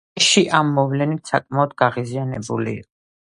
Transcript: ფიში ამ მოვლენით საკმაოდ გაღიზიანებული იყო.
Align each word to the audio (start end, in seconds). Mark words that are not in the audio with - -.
ფიში 0.19 0.41
ამ 0.59 0.71
მოვლენით 0.77 1.33
საკმაოდ 1.33 1.75
გაღიზიანებული 1.83 2.77
იყო. 2.81 2.89